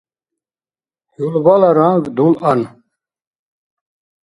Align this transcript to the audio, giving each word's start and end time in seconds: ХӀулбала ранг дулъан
ХӀулбала 1.13 1.69
ранг 1.77 2.05
дулъан 2.15 2.61